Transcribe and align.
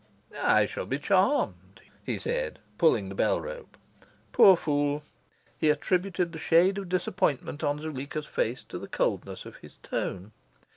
"I 0.41 0.65
shall 0.65 0.87
be 0.87 0.97
charmed," 0.97 1.79
he 2.03 2.17
said, 2.17 2.57
pulling 2.79 3.07
the 3.09 3.13
bell 3.13 3.39
rope. 3.39 3.77
Poor 4.31 4.57
fool! 4.57 5.03
he 5.59 5.69
attributed 5.69 6.31
the 6.31 6.39
shade 6.39 6.79
of 6.79 6.89
disappointment 6.89 7.63
on 7.63 7.79
Zuleika's 7.79 8.25
face 8.25 8.63
to 8.69 8.79
the 8.79 8.87
coldness 8.87 9.45
of 9.45 9.57
his 9.57 9.77
tone. 9.83 10.31